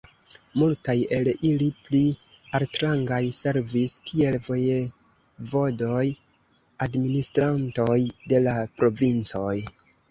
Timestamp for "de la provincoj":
8.35-9.57